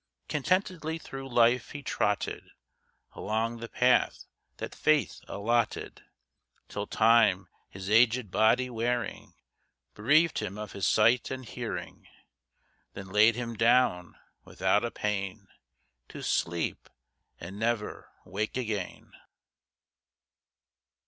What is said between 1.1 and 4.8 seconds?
life he trotted, Along the path that